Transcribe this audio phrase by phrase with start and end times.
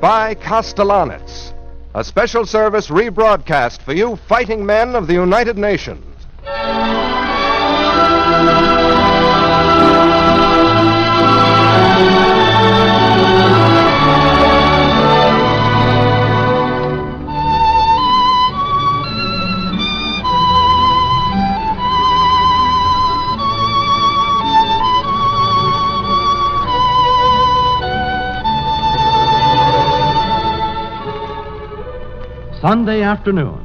[0.00, 1.52] by Kostelanetz,
[1.94, 6.09] a special service rebroadcast for you fighting men of the United Nations.
[32.60, 33.58] Sunday afternoon.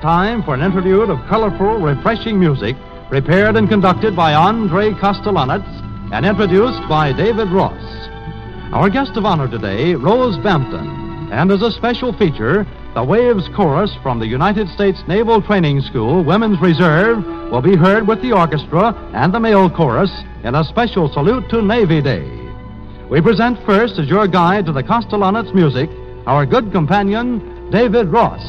[0.00, 2.76] Time for an interlude of colorful, refreshing music
[3.08, 5.66] prepared and conducted by Andre Kostelanetz
[6.12, 7.82] and introduced by David Ross.
[8.72, 12.64] Our guest of honor today, Rose Bampton, and as a special feature,
[12.94, 18.06] the Waves Chorus from the United States Naval Training School Women's Reserve will be heard
[18.06, 20.12] with the orchestra and the male chorus
[20.44, 22.30] in a special salute to Navy Day.
[23.10, 25.90] We present first as your guide to the Kostelanetz music,
[26.26, 28.40] our good companion, David Ross.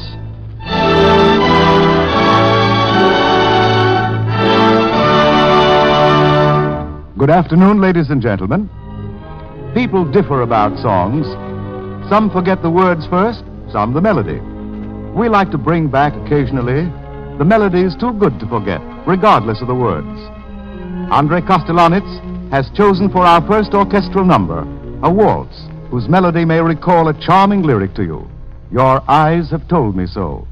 [7.18, 8.70] Good afternoon, ladies and gentlemen.
[9.74, 11.26] People differ about songs.
[12.10, 14.40] Some forget the words first, some the melody.
[15.18, 16.84] We like to bring back occasionally
[17.40, 20.06] the melodies too good to forget, regardless of the words.
[21.10, 24.60] Andre Kostelanetz has chosen for our first orchestral number
[25.02, 25.58] a waltz
[25.90, 28.30] whose melody may recall a charming lyric to you.
[28.72, 30.48] Your eyes have told me so.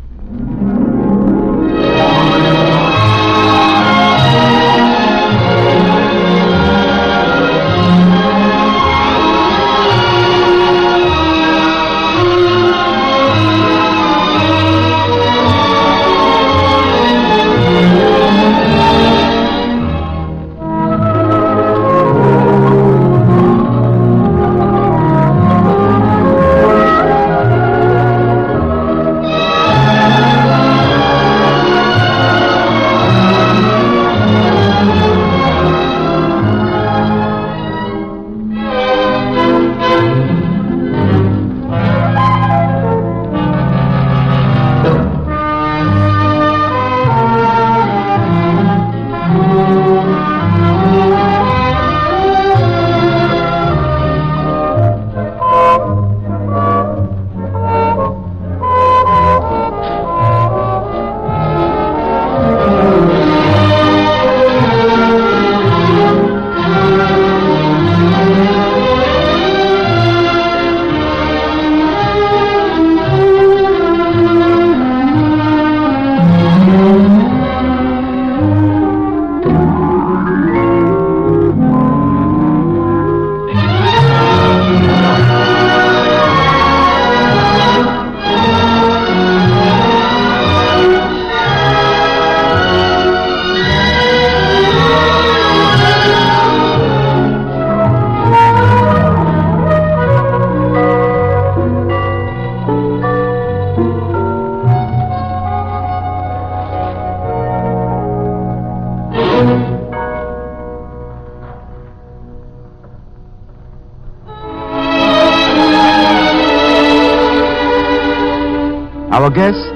[119.15, 119.71] Our guest,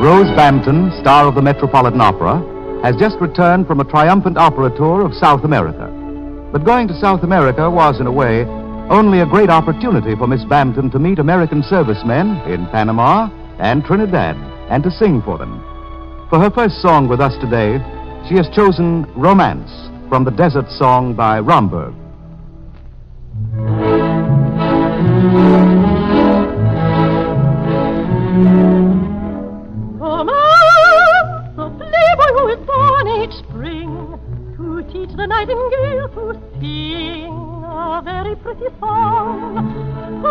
[0.00, 2.38] Rose Bampton, star of the Metropolitan Opera,
[2.84, 5.90] has just returned from a triumphant opera tour of South America.
[6.52, 8.44] But going to South America was, in a way,
[8.88, 14.36] only a great opportunity for Miss Bampton to meet American servicemen in Panama and Trinidad
[14.70, 15.58] and to sing for them.
[16.30, 17.82] For her first song with us today,
[18.28, 19.68] she has chosen Romance
[20.08, 21.92] from the Desert Song by Romberg.
[28.36, 28.75] Romance,
[35.26, 39.58] the nightingale to sing a very pretty song.
[40.24, 40.28] I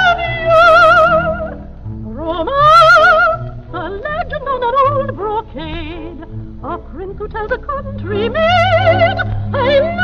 [0.00, 2.12] love you.
[2.12, 6.24] Romance, a legend on an old brocade,
[6.62, 9.18] a prince who tells a country maid,
[9.52, 10.03] I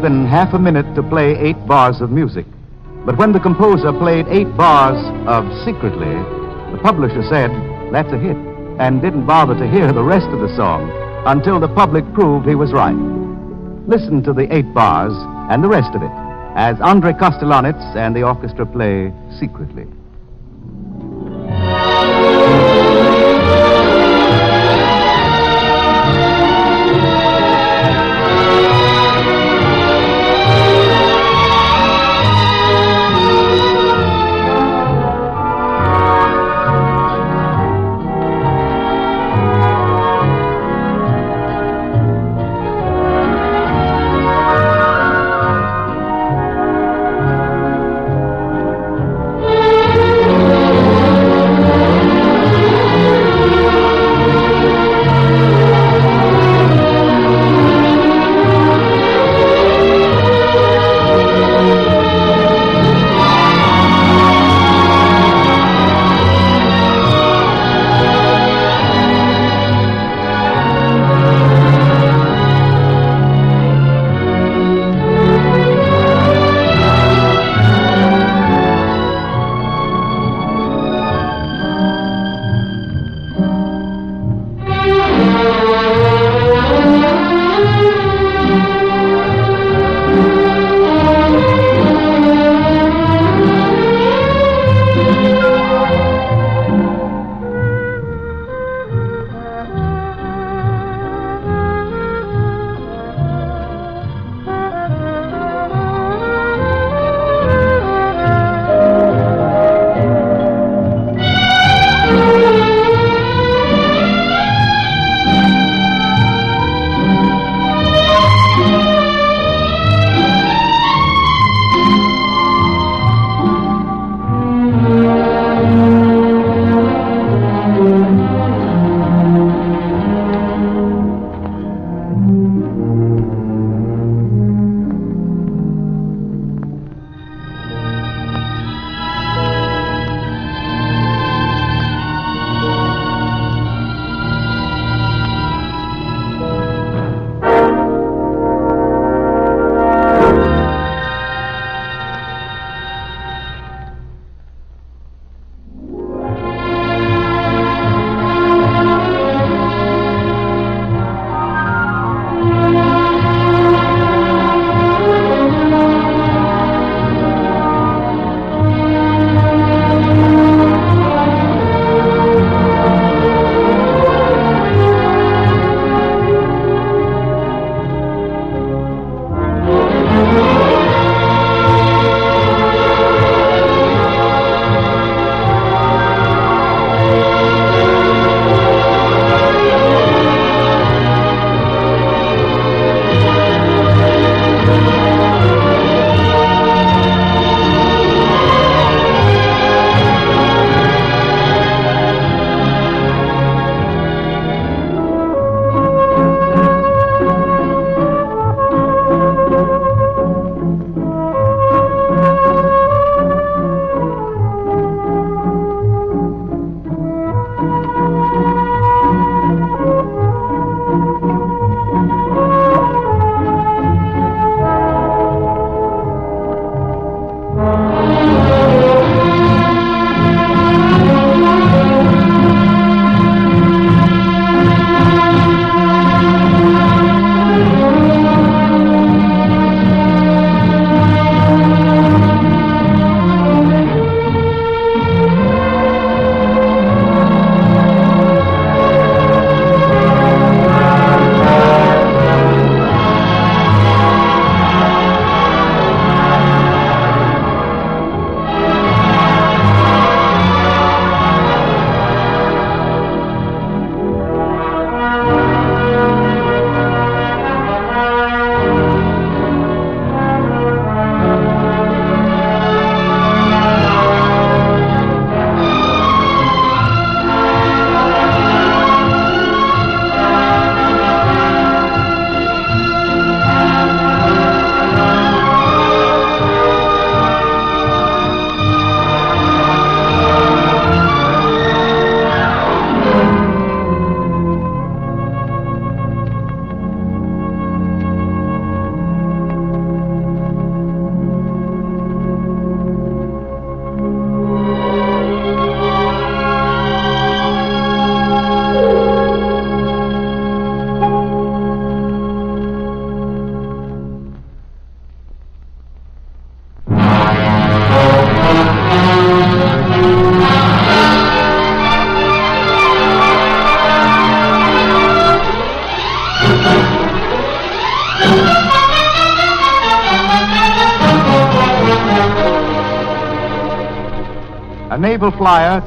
[0.00, 2.46] than half a minute to play eight bars of music.
[3.04, 6.14] But when the composer played eight bars of Secretly,
[6.72, 7.50] the publisher said,
[7.92, 8.36] That's a hit,
[8.78, 10.90] and didn't bother to hear the rest of the song
[11.26, 12.96] until the public proved he was right.
[13.88, 15.12] Listen to the eight bars
[15.50, 16.10] and the rest of it
[16.56, 19.86] as Andre Kostelanetz and the orchestra play Secretly.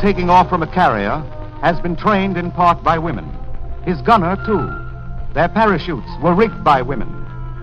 [0.01, 1.19] Taking off from a carrier
[1.61, 3.29] has been trained in part by women.
[3.85, 4.67] His gunner, too.
[5.33, 7.09] Their parachutes were rigged by women.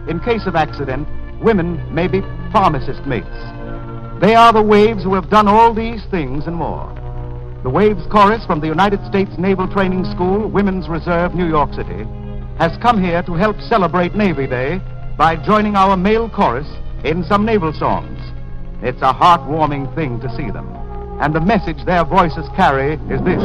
[0.09, 1.09] In case of accident,
[1.41, 3.27] women may be pharmacist mates.
[4.21, 6.95] They are the Waves who have done all these things and more.
[7.65, 12.07] The Waves Chorus from the United States Naval Training School, Women's Reserve, New York City,
[12.59, 14.81] has come here to help celebrate Navy Day
[15.17, 16.69] by joining our male chorus
[17.05, 18.19] in some naval songs.
[18.81, 20.88] It's a heartwarming thing to see them.
[21.21, 23.43] And the message their voices carry is this.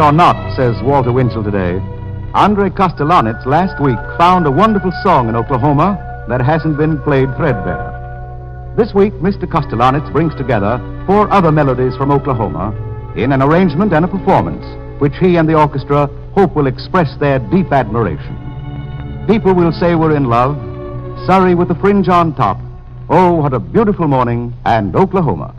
[0.00, 1.78] Or not, says Walter Winchell today,
[2.32, 7.96] Andre Kostelanetz last week found a wonderful song in Oklahoma that hasn't been played threadbare.
[8.76, 9.44] This week, Mr.
[9.44, 12.72] Kostelanetz brings together four other melodies from Oklahoma
[13.16, 14.64] in an arrangement and a performance
[15.00, 18.36] which he and the orchestra hope will express their deep admiration.
[19.26, 20.56] People will say we're in love,
[21.26, 22.58] Surrey with the fringe on top.
[23.08, 25.54] Oh, what a beautiful morning, and Oklahoma.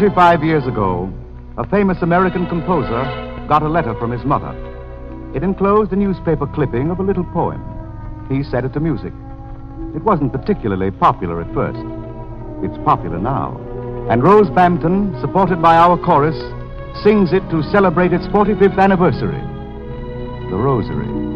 [0.00, 1.12] Forty-five years ago,
[1.58, 3.04] a famous American composer
[3.46, 4.56] got a letter from his mother.
[5.34, 7.60] It enclosed a newspaper clipping of a little poem.
[8.30, 9.12] He set it to music.
[9.94, 11.84] It wasn't particularly popular at first.
[12.64, 13.60] It's popular now.
[14.08, 16.38] And Rose Bampton, supported by our chorus,
[17.04, 19.36] sings it to celebrate its 45th anniversary.
[20.48, 21.29] The Rosary.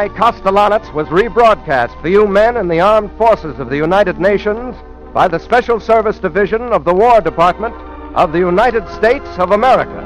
[0.00, 0.08] By
[0.94, 4.74] was rebroadcast for you men in the armed forces of the United Nations
[5.12, 7.74] by the Special Service Division of the War Department
[8.16, 9.99] of the United States of America.